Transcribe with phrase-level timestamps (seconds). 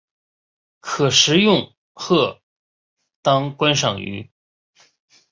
[0.79, 2.41] 可食用或
[3.21, 4.31] 当观赏鱼。